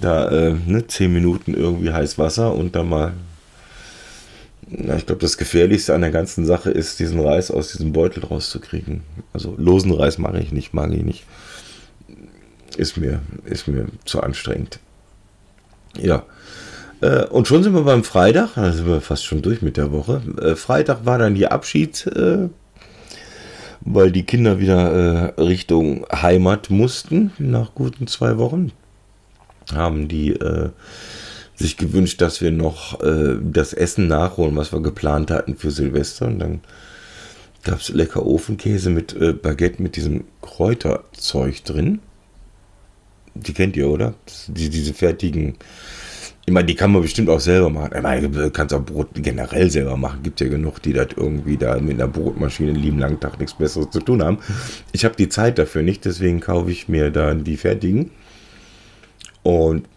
da 0.00 0.28
äh, 0.30 0.54
ne, 0.66 0.86
10 0.86 1.12
Minuten 1.12 1.54
irgendwie 1.54 1.92
heiß 1.92 2.18
Wasser 2.18 2.54
und 2.54 2.74
dann 2.76 2.88
mal. 2.88 3.12
Na, 4.68 4.96
ich 4.96 5.06
glaube, 5.06 5.20
das 5.20 5.38
Gefährlichste 5.38 5.94
an 5.94 6.00
der 6.00 6.10
ganzen 6.10 6.44
Sache 6.44 6.70
ist, 6.70 6.98
diesen 6.98 7.20
Reis 7.20 7.52
aus 7.52 7.70
diesem 7.70 7.92
Beutel 7.92 8.24
rauszukriegen. 8.24 9.02
Also 9.32 9.54
losen 9.56 9.92
Reis 9.92 10.18
mache 10.18 10.40
ich 10.40 10.50
nicht, 10.50 10.74
mag 10.74 10.92
ich 10.92 11.04
nicht. 11.04 11.24
Ist 12.76 12.96
mir, 12.96 13.20
ist 13.44 13.68
mir 13.68 13.86
zu 14.04 14.20
anstrengend. 14.22 14.80
Ja. 15.96 16.24
Äh, 17.00 17.24
und 17.26 17.46
schon 17.46 17.62
sind 17.62 17.74
wir 17.74 17.82
beim 17.82 18.04
Freitag, 18.04 18.54
da 18.54 18.72
sind 18.72 18.86
wir 18.86 19.00
fast 19.00 19.24
schon 19.24 19.42
durch 19.42 19.62
mit 19.62 19.76
der 19.76 19.92
Woche. 19.92 20.22
Äh, 20.40 20.56
Freitag 20.56 21.04
war 21.04 21.18
dann 21.18 21.34
die 21.34 21.46
Abschied, 21.46 22.06
äh, 22.06 22.48
weil 23.80 24.10
die 24.10 24.24
Kinder 24.24 24.58
wieder 24.58 25.34
Richtung 25.38 26.06
Heimat 26.10 26.70
mussten, 26.70 27.30
nach 27.38 27.74
guten 27.74 28.08
zwei 28.08 28.36
Wochen 28.36 28.72
haben 29.72 30.08
die 30.08 30.36
sich 31.54 31.76
gewünscht, 31.76 32.20
dass 32.20 32.40
wir 32.40 32.50
noch 32.50 32.98
das 32.98 33.72
Essen 33.72 34.08
nachholen, 34.08 34.56
was 34.56 34.72
wir 34.72 34.80
geplant 34.80 35.30
hatten 35.30 35.56
für 35.56 35.70
Silvester. 35.70 36.26
Und 36.26 36.40
dann 36.40 36.60
gab 37.62 37.78
es 37.78 37.90
lecker 37.90 38.26
Ofenkäse 38.26 38.90
mit 38.90 39.16
Baguette 39.40 39.80
mit 39.80 39.94
diesem 39.94 40.24
Kräuterzeug 40.42 41.62
drin. 41.62 42.00
Die 43.34 43.52
kennt 43.52 43.76
ihr, 43.76 43.88
oder? 43.88 44.14
Die, 44.48 44.68
diese 44.68 44.94
fertigen. 44.94 45.56
Ich 46.48 46.52
meine, 46.52 46.66
die 46.66 46.76
kann 46.76 46.92
man 46.92 47.02
bestimmt 47.02 47.28
auch 47.28 47.40
selber 47.40 47.68
machen. 47.70 47.90
Ich 47.96 48.02
meine, 48.02 48.28
du 48.28 48.50
kannst 48.52 48.72
auch 48.72 48.80
Brot 48.80 49.08
generell 49.14 49.68
selber 49.68 49.96
machen. 49.96 50.22
Gibt 50.22 50.40
ja 50.40 50.46
genug, 50.46 50.80
die 50.80 50.92
das 50.92 51.08
irgendwie 51.16 51.56
da 51.56 51.76
mit 51.80 51.94
einer 51.94 52.06
Brotmaschine 52.06 52.70
einen 52.70 52.80
lieben 52.80 53.00
langen 53.00 53.18
Tag 53.18 53.40
nichts 53.40 53.54
Besseres 53.54 53.90
zu 53.90 53.98
tun 53.98 54.22
haben. 54.22 54.38
Ich 54.92 55.04
habe 55.04 55.16
die 55.16 55.28
Zeit 55.28 55.58
dafür 55.58 55.82
nicht, 55.82 56.04
deswegen 56.04 56.38
kaufe 56.38 56.70
ich 56.70 56.88
mir 56.88 57.10
dann 57.10 57.42
die 57.42 57.56
fertigen. 57.56 58.12
Und 59.42 59.88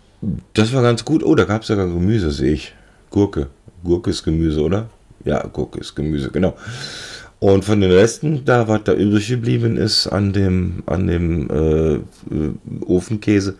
das 0.54 0.74
war 0.74 0.82
ganz 0.82 1.06
gut. 1.06 1.24
Oh, 1.24 1.36
da 1.36 1.44
gab 1.44 1.62
es 1.62 1.68
sogar 1.68 1.86
Gemüse, 1.86 2.32
sehe 2.32 2.54
ich. 2.54 2.74
Gurke. 3.12 3.48
Gurke 3.84 4.10
ist 4.10 4.24
Gemüse, 4.24 4.64
oder? 4.64 4.90
Ja, 5.26 5.46
Gurke 5.46 5.80
ist 5.80 5.96
Gemüse, 5.96 6.32
genau. 6.32 6.58
Und 7.40 7.64
von 7.64 7.80
den 7.80 7.92
Resten, 7.92 8.44
da 8.44 8.68
was 8.68 8.84
da 8.86 8.94
übrig 8.94 9.28
geblieben 9.28 9.78
ist 9.78 10.08
an 10.08 10.34
dem, 10.34 10.84
an 10.88 11.06
dem 11.06 11.50
äh, 11.50 12.00
Ofenkäse, 12.86 13.56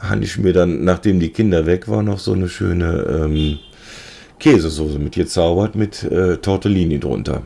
habe 0.00 0.24
ich 0.24 0.38
mir 0.38 0.52
dann, 0.52 0.84
nachdem 0.84 1.20
die 1.20 1.30
Kinder 1.30 1.66
weg 1.66 1.88
waren, 1.88 2.06
noch 2.06 2.18
so 2.18 2.32
eine 2.32 2.48
schöne 2.48 3.24
ähm, 3.24 3.58
Käsesoße 4.38 4.98
mit 4.98 5.14
gezaubert 5.14 5.74
mit 5.74 6.02
äh, 6.02 6.36
Tortellini 6.38 6.98
drunter. 6.98 7.42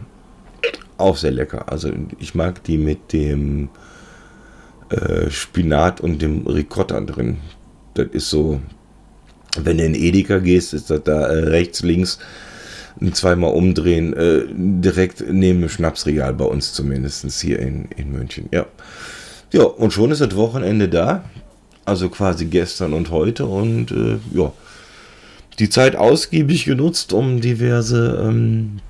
Auch 0.97 1.17
sehr 1.17 1.31
lecker. 1.31 1.71
Also 1.71 1.91
ich 2.19 2.35
mag 2.35 2.65
die 2.65 2.79
mit 2.79 3.13
dem 3.13 3.69
äh, 4.91 5.31
Spinat 5.31 6.01
und 6.01 6.23
dem 6.23 6.47
Ricotta 6.47 7.01
drin. 7.01 7.39
Das 7.95 8.09
ist 8.13 8.31
so, 8.31 8.61
wenn 9.61 9.79
du 9.79 9.85
in 9.85 9.95
Edeka 9.95 10.39
gehst, 10.39 10.75
ist 10.75 10.91
das 10.91 11.03
da 11.05 11.27
äh, 11.27 11.49
rechts, 11.51 11.83
links 11.83 12.19
zweimal 13.13 13.53
umdrehen, 13.53 14.13
äh, 14.15 14.43
direkt 14.49 15.25
neben 15.31 15.61
dem 15.61 15.69
Schnapsregal 15.69 16.35
bei 16.35 16.45
uns 16.45 16.73
zumindest 16.73 17.31
hier 17.41 17.59
in, 17.61 17.87
in 17.97 18.11
München. 18.11 18.49
Ja. 18.51 18.67
ja, 19.53 19.63
und 19.63 19.93
schon 19.93 20.11
ist 20.11 20.21
das 20.21 20.35
Wochenende 20.35 20.89
da. 20.89 21.25
Also 21.89 22.11
quasi 22.11 22.45
gestern 22.45 22.93
und 22.93 23.11
heute. 23.11 23.47
Und 23.47 23.91
äh, 23.93 24.19
ja, 24.33 24.53
die 25.59 25.71
Zeit 25.71 25.97
ausgiebig 25.97 26.67
genutzt, 26.67 27.15
um 27.15 27.41
diverse 27.41 28.23
ähm, 28.23 28.81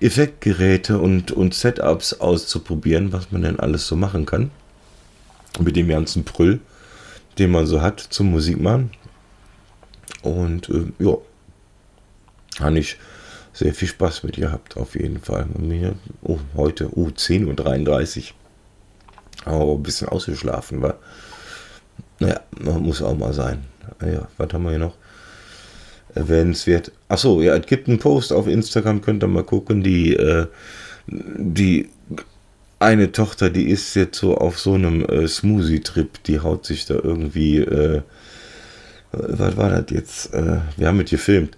Effektgeräte 0.00 0.98
und, 0.98 1.30
und 1.30 1.52
Setups 1.52 2.14
auszuprobieren, 2.14 3.12
was 3.12 3.30
man 3.30 3.42
denn 3.42 3.60
alles 3.60 3.86
so 3.86 3.96
machen 3.96 4.24
kann. 4.24 4.50
Mit 5.60 5.76
dem 5.76 5.88
ganzen 5.88 6.24
Prüll, 6.24 6.60
den 7.38 7.50
man 7.50 7.66
so 7.66 7.82
hat 7.82 8.00
zum 8.00 8.30
Musikmachen. 8.30 8.90
Und 10.22 10.70
äh, 10.70 10.86
ja, 10.98 11.18
habe 12.60 12.78
ich 12.78 12.96
sehr 13.52 13.74
viel 13.74 13.88
Spaß 13.88 14.22
mit 14.22 14.36
gehabt, 14.36 14.78
auf 14.78 14.94
jeden 14.94 15.20
Fall. 15.20 15.46
Mir, 15.58 15.96
oh, 16.22 16.38
heute, 16.56 16.88
oh, 16.98 17.08
10.33 17.08 18.18
Uhr. 18.18 18.24
Aber 19.44 19.72
ein 19.72 19.82
bisschen 19.82 20.08
ausgeschlafen 20.08 20.82
war. 20.82 20.98
Naja, 22.18 22.40
muss 22.60 23.02
auch 23.02 23.16
mal 23.16 23.32
sein. 23.32 23.64
Ja, 24.00 24.28
was 24.38 24.52
haben 24.52 24.64
wir 24.64 24.70
hier 24.70 24.78
noch? 24.78 24.96
Erwähnenswert. 26.14 26.92
Achso, 27.08 27.40
ja, 27.42 27.56
es 27.56 27.66
gibt 27.66 27.88
einen 27.88 27.98
Post 27.98 28.32
auf 28.32 28.46
Instagram, 28.46 29.02
könnt 29.02 29.22
ihr 29.22 29.28
mal 29.28 29.44
gucken. 29.44 29.82
Die, 29.82 30.14
äh, 30.14 30.46
die 31.06 31.88
eine 32.78 33.12
Tochter, 33.12 33.50
die 33.50 33.68
ist 33.68 33.94
jetzt 33.94 34.18
so 34.18 34.36
auf 34.36 34.58
so 34.58 34.74
einem 34.74 35.04
äh, 35.04 35.26
Smoothie-Trip, 35.26 36.22
die 36.24 36.40
haut 36.40 36.66
sich 36.66 36.86
da 36.86 36.94
irgendwie, 36.94 37.58
äh, 37.58 38.02
was 39.12 39.56
war 39.56 39.70
das 39.70 39.86
jetzt? 39.90 40.34
Äh, 40.34 40.60
wir 40.76 40.88
haben 40.88 40.98
mit 40.98 41.10
gefilmt. 41.10 41.56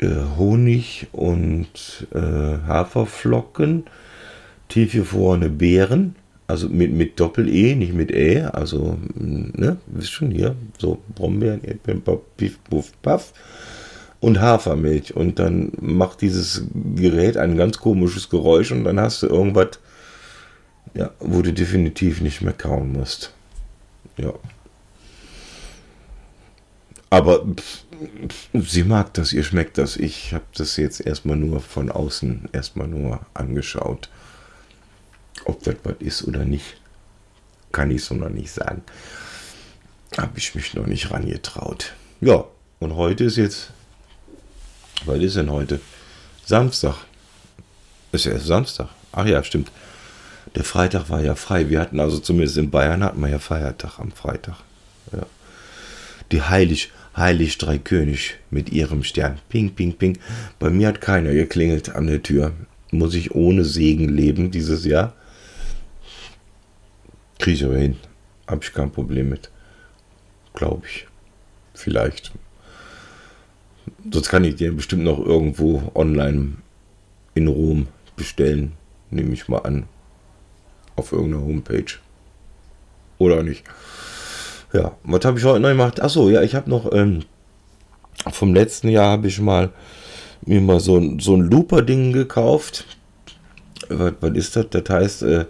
Äh, 0.00 0.08
Honig 0.36 1.08
und 1.12 2.06
äh, 2.14 2.18
Haferflocken, 2.18 3.84
tiefgefrorene 4.68 5.50
Beeren, 5.50 6.14
also 6.48 6.68
mit, 6.68 6.92
mit 6.92 7.20
Doppel-E, 7.20 7.76
nicht 7.76 7.94
mit 7.94 8.10
E, 8.10 8.42
also, 8.42 8.98
ne, 9.14 9.76
wisst 9.86 10.10
schon 10.10 10.30
hier, 10.30 10.56
so 10.78 10.98
Brombeeren, 11.14 11.62
Erdbeeren, 11.62 12.02
Piff, 12.36 12.58
Puff, 12.68 12.92
Puff 13.02 13.32
und 14.20 14.40
Hafermilch. 14.40 15.14
Und 15.14 15.38
dann 15.38 15.70
macht 15.80 16.22
dieses 16.22 16.64
Gerät 16.96 17.36
ein 17.36 17.56
ganz 17.56 17.78
komisches 17.78 18.28
Geräusch 18.28 18.72
und 18.72 18.84
dann 18.84 18.98
hast 18.98 19.22
du 19.22 19.28
irgendwas 19.28 19.78
ja, 20.94 21.10
wo 21.20 21.42
du 21.42 21.52
definitiv 21.52 22.20
nicht 22.20 22.42
mehr 22.42 22.52
kauen 22.52 22.92
musst. 22.92 23.32
Ja. 24.16 24.32
Aber 27.10 27.46
pff, 27.46 27.84
sie 28.52 28.84
mag 28.84 29.14
das, 29.14 29.32
ihr 29.32 29.44
schmeckt 29.44 29.78
das. 29.78 29.96
Ich 29.96 30.34
habe 30.34 30.44
das 30.56 30.76
jetzt 30.76 31.00
erstmal 31.00 31.36
nur 31.36 31.60
von 31.60 31.90
außen 31.90 32.48
erstmal 32.52 32.88
nur 32.88 33.20
angeschaut. 33.34 34.10
Ob 35.48 35.62
das 35.64 35.76
was 35.82 35.96
ist 36.00 36.28
oder 36.28 36.44
nicht, 36.44 36.76
kann 37.72 37.90
ich 37.90 38.04
so 38.04 38.14
noch 38.14 38.28
nicht 38.28 38.50
sagen. 38.50 38.82
Habe 40.16 40.38
ich 40.38 40.54
mich 40.54 40.74
noch 40.74 40.86
nicht 40.86 41.10
rangetraut. 41.10 41.94
Ja, 42.20 42.44
und 42.80 42.94
heute 42.96 43.24
ist 43.24 43.36
jetzt, 43.36 43.70
was 45.06 45.18
ist 45.20 45.36
denn 45.36 45.50
heute? 45.50 45.80
Samstag. 46.44 46.96
Ist 48.12 48.26
ja 48.26 48.32
erst 48.32 48.46
Samstag. 48.46 48.88
Ach 49.12 49.24
ja, 49.24 49.42
stimmt. 49.42 49.72
Der 50.54 50.64
Freitag 50.64 51.08
war 51.08 51.22
ja 51.22 51.34
frei. 51.34 51.70
Wir 51.70 51.80
hatten 51.80 51.98
also 51.98 52.18
zumindest 52.18 52.58
in 52.58 52.70
Bayern 52.70 53.02
hatten 53.02 53.20
wir 53.20 53.28
ja 53.28 53.38
Feiertag 53.38 53.98
am 53.98 54.12
Freitag. 54.12 54.56
Ja. 55.12 55.24
Die 56.30 56.42
Heilig, 56.42 56.92
Heilig 57.16 57.56
Drei 57.56 57.78
König 57.78 58.36
mit 58.50 58.70
ihrem 58.70 59.02
Stern. 59.02 59.38
Ping, 59.48 59.74
ping, 59.74 59.94
ping. 59.94 60.18
Bei 60.58 60.68
mir 60.68 60.88
hat 60.88 61.00
keiner 61.00 61.32
geklingelt 61.32 61.88
an 61.94 62.06
der 62.06 62.22
Tür. 62.22 62.52
Muss 62.90 63.14
ich 63.14 63.34
ohne 63.34 63.64
Segen 63.64 64.10
leben 64.10 64.50
dieses 64.50 64.84
Jahr? 64.84 65.14
Kriege 67.38 67.56
ich 67.56 67.64
aber 67.64 67.76
hin. 67.76 67.96
Habe 68.46 68.60
ich 68.62 68.72
kein 68.72 68.90
Problem 68.90 69.28
mit. 69.28 69.50
Glaube 70.54 70.86
ich. 70.86 71.06
Vielleicht. 71.74 72.32
Sonst 74.10 74.28
kann 74.28 74.44
ich 74.44 74.56
dir 74.56 74.74
bestimmt 74.74 75.04
noch 75.04 75.18
irgendwo 75.18 75.90
online 75.94 76.54
in 77.34 77.48
Rom 77.48 77.86
bestellen. 78.16 78.72
Nehme 79.10 79.32
ich 79.32 79.48
mal 79.48 79.58
an 79.58 79.86
auf 80.96 81.12
irgendeiner 81.12 81.44
Homepage. 81.44 81.98
Oder 83.18 83.42
nicht. 83.42 83.64
Ja, 84.72 84.96
was 85.04 85.24
habe 85.24 85.38
ich 85.38 85.44
heute 85.44 85.60
neu 85.60 85.70
gemacht? 85.70 86.00
Achso, 86.00 86.28
ja, 86.28 86.42
ich 86.42 86.54
habe 86.54 86.68
noch 86.68 86.92
ähm, 86.92 87.24
vom 88.30 88.54
letzten 88.54 88.88
Jahr 88.88 89.12
habe 89.12 89.28
ich 89.28 89.40
mal 89.40 89.70
mir 90.44 90.60
mal 90.60 90.80
so, 90.80 91.18
so 91.18 91.34
ein 91.34 91.42
Looper-Ding 91.42 92.12
gekauft. 92.12 92.84
Was, 93.88 94.14
was 94.20 94.32
ist 94.32 94.56
das? 94.56 94.66
Das 94.70 94.88
heißt, 94.88 95.22
äh, 95.22 95.46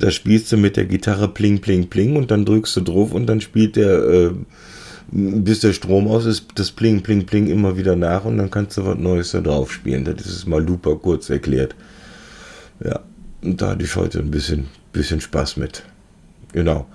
da 0.00 0.10
spielst 0.10 0.50
du 0.50 0.56
mit 0.56 0.76
der 0.76 0.86
Gitarre 0.86 1.28
pling, 1.28 1.60
pling, 1.60 1.88
pling 1.88 2.16
und 2.16 2.30
dann 2.30 2.46
drückst 2.46 2.76
du 2.76 2.80
drauf 2.80 3.12
und 3.12 3.26
dann 3.26 3.42
spielt 3.42 3.76
der, 3.76 3.98
äh, 3.98 4.30
bis 5.12 5.60
der 5.60 5.74
Strom 5.74 6.08
aus 6.08 6.24
ist, 6.24 6.46
das 6.54 6.70
pling, 6.70 7.02
pling, 7.02 7.26
pling 7.26 7.48
immer 7.48 7.76
wieder 7.76 7.96
nach 7.96 8.24
und 8.24 8.38
dann 8.38 8.50
kannst 8.50 8.78
du 8.78 8.86
was 8.86 8.96
Neues 8.96 9.32
da 9.32 9.40
drauf 9.40 9.70
spielen. 9.70 10.04
Das 10.04 10.24
ist 10.24 10.46
mal 10.46 10.64
Looper 10.64 10.96
kurz 10.96 11.28
erklärt. 11.28 11.74
Ja, 12.82 13.00
und 13.42 13.60
da 13.60 13.70
hatte 13.70 13.84
ich 13.84 13.94
heute 13.94 14.20
ein 14.20 14.30
bisschen, 14.30 14.68
bisschen 14.92 15.20
Spaß 15.20 15.58
mit. 15.58 15.82
Genau. 16.52 16.86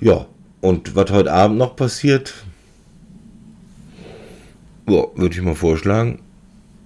Ja, 0.00 0.26
und 0.60 0.96
was 0.96 1.10
heute 1.12 1.32
Abend 1.32 1.58
noch 1.58 1.76
passiert, 1.76 2.34
ja, 4.88 5.04
würde 5.14 5.36
ich 5.36 5.42
mal 5.42 5.54
vorschlagen, 5.54 6.18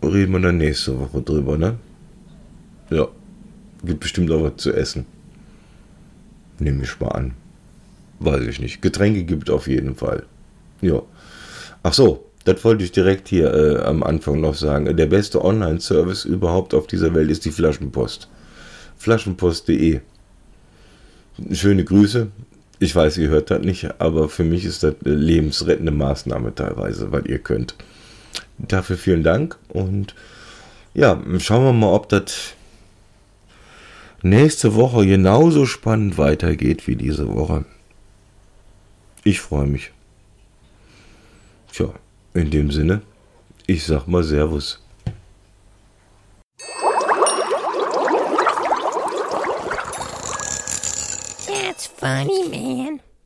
reden 0.03 0.33
wir 0.33 0.41
dann 0.41 0.59
nächste 0.59 0.99
Woche 1.01 1.23
drüber, 1.23 1.57
ne? 1.57 1.79
Ja, 2.91 3.09
gibt 3.83 4.01
bestimmt 4.01 4.31
auch 4.31 4.43
was 4.43 4.57
zu 4.57 4.75
essen. 4.75 5.07
Nehme 6.63 6.85
ich 6.85 7.01
mal 7.01 7.09
an. 7.09 7.33
Weiß 8.21 8.43
ich 8.43 8.61
nicht. 8.61 8.83
Getränke 8.83 9.25
gibt 9.25 9.51
auf 9.51 9.67
jeden 9.67 9.97
Fall. 9.97 10.25
Ja. 10.81 11.03
Ach 11.83 11.93
so, 11.93 12.25
das 12.45 12.63
wollte 12.65 12.85
ich 12.85 12.93
direkt 12.93 13.29
hier 13.29 13.53
äh, 13.53 13.83
am 13.83 14.03
Anfang 14.05 14.41
noch 14.41 14.55
sagen. 14.55 14.97
Der 14.97 15.07
beste 15.07 15.45
Online-Service 15.45 16.25
überhaupt 16.25 16.73
auf 16.75 16.87
dieser 16.87 17.15
Welt 17.15 17.31
ist 17.31 17.45
die 17.45 17.51
Flaschenpost 17.51 18.29
flaschenpost.de. 18.99 20.01
Schöne 21.51 21.85
Grüße. 21.85 22.29
Ich 22.79 22.95
weiß, 22.95 23.19
ihr 23.19 23.29
hört 23.29 23.51
das 23.51 23.63
nicht, 23.63 24.01
aber 24.01 24.29
für 24.29 24.45
mich 24.45 24.65
ist 24.65 24.85
das 24.85 24.95
eine 25.05 25.15
lebensrettende 25.15 25.91
Maßnahme 25.91 26.55
teilweise, 26.55 27.11
weil 27.11 27.29
ihr 27.29 27.39
könnt. 27.39 27.75
Dafür 28.59 28.97
vielen 28.97 29.25
Dank 29.25 29.59
und 29.69 30.15
ja, 30.95 31.21
schauen 31.39 31.65
wir 31.65 31.73
mal, 31.73 31.93
ob 31.93 32.09
das 32.09 32.55
nächste 34.23 34.75
Woche 34.75 35.07
genauso 35.07 35.67
spannend 35.67 36.19
weitergeht 36.19 36.87
wie 36.87 36.97
diese 36.97 37.35
Woche. 37.35 37.65
Ich 39.25 39.41
freue 39.41 39.67
mich. 39.67 39.93
Tja, 41.73 41.89
in 42.35 42.51
dem 42.51 42.71
Sinne, 42.71 43.03
ich 43.67 43.85
sag 43.85 44.07
mal 44.07 44.23
Servus. 44.23 44.83
funny, 52.03 52.49
man. 52.51 53.12